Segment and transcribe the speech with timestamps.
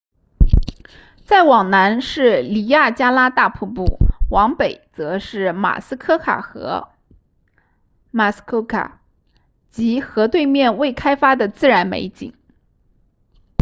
[1.25, 3.99] 再往南是尼亚加拉大瀑布
[4.31, 6.89] 往北则是马斯科卡河
[8.11, 8.93] muskoka
[9.69, 12.33] 及河对面未开发的自然美景